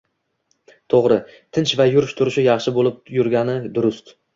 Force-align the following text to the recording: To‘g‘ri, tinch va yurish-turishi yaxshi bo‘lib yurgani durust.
To‘g‘ri, 0.93 1.19
tinch 1.59 1.75
va 1.83 1.89
yurish-turishi 1.91 2.49
yaxshi 2.49 2.77
bo‘lib 2.83 3.17
yurgani 3.23 3.61
durust. 3.81 4.17